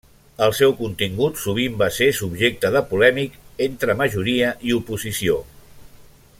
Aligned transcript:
El 0.43 0.53
seu 0.59 0.71
contingut 0.77 1.41
sovint 1.41 1.75
va 1.81 1.89
ser 1.97 2.07
subjecte 2.21 2.73
de 2.77 2.83
polèmic 2.95 3.37
entre 3.69 3.99
majoria 4.03 4.51
i 4.71 4.77
oposició. 4.81 5.41